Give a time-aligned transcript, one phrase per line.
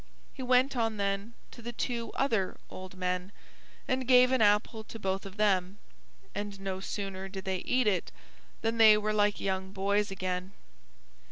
[0.33, 3.31] He went on then to the two other old men,
[3.87, 5.77] and gave an apple to both of them,
[6.33, 8.11] and no sooner did they eat it
[8.61, 10.53] than they were like young boys again.